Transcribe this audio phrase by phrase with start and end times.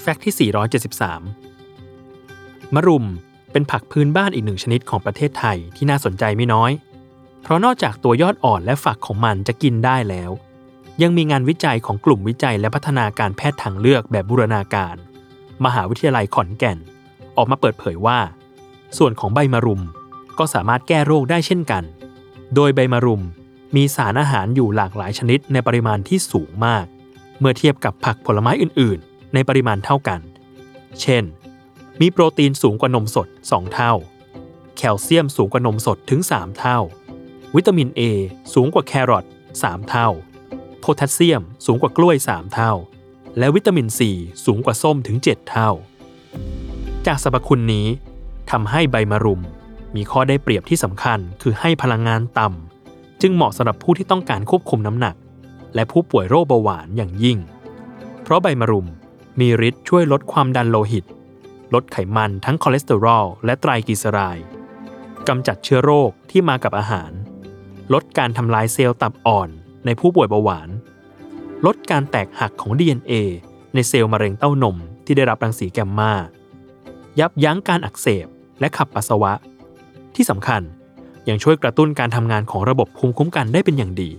[0.00, 0.50] แฟกต์ที่
[1.60, 3.06] 473 มะรุม
[3.52, 6.70] เป็นผักพื้นบ้านอีกหนึ่งชนิดของประเทศไทยที่น่าสนใจไม่น้อย
[7.42, 10.30] เพราะนอกจากตัวยอดอ่อนและฝักของมันจะกินได้แล้ว
[11.02, 14.96] ยังมีงานวิจัยของกลุ่มวิจัยและพัฒนาการแพทย์ทางเลือกแบบบูรณาการ
[15.64, 16.78] มหาวิทยาลัยขอนแก่น
[17.36, 18.18] ออกมาเปิดเผยว่า
[18.98, 19.82] ส่วนของใบมะรุม
[20.38, 21.84] ก็สามารถแก้โรคได้เช่นกัน
[22.54, 23.22] โดยใบมะรุม
[23.76, 26.86] มีสารอาหารอยู่หลากหลายชนิดในปริมาณที่สูงมาก
[27.38, 29.00] เมื่อเทียบกับผักผลไม้อื่น
[29.34, 30.20] ในปริมาณเท่ากัน
[31.00, 31.24] เช่น
[32.00, 33.92] มีโปรตีนสูงกว่านมสด 2 เท่า
[34.76, 36.78] แคลเซียมสูงกว่านมสดถึง 3 เท่า
[37.56, 38.00] วิตามิน A
[38.54, 39.24] สูงกว่าแครอท
[39.56, 40.08] 3 เท่า
[40.80, 42.72] โพแทสเซียมสูงกว่ากล้วย 3 เท่า
[43.38, 44.00] และวิตามิน C
[44.44, 45.70] สูงกว่าส้มถึง 7 เท่า
[47.06, 47.86] จากสรรพคุณนี้
[48.50, 49.42] ทำให้ใบมะรุม
[49.96, 55.14] มีข้อได้เปรียบที่สำคัญคือให้พลังงานต่ำจึงเหมาะสำหรับผู้ที่ต้องการควบคุมน้ำหนัก
[55.74, 57.38] และผู้ป่วยโรคเบาหวานอย่างยิ่ง
[58.22, 58.86] เพราะใบมะรุม
[59.38, 61.04] มีฤทธิ์ช่วยลดความดันโลหิต
[61.74, 64.46] ลดไขมันทั้งคอเลสเตอรอลและไตรกลีเซอไรด์
[65.28, 67.10] กำจัดเชื้อโรคที่มากับอาหาร
[67.92, 69.48] ลดการทำลายเซลล์ตับอ่อน
[69.84, 70.68] ในผู้ป่วยเบาหวาน
[71.66, 73.12] ลดการแตกหักของ DNA
[73.74, 76.12] ในเซลล์มะเร็งเต้านมที่ได้รับรังสีแกมมา
[77.20, 78.26] ยับยั้งการอักเสบ
[78.60, 79.32] และขับปัสสาวะ
[80.14, 80.62] ที่สำคัญ
[81.28, 84.10] ยังช่วยกระตุ้นการทำงานของระบบภูมิคุ้มกันได้เป็นอย่างดี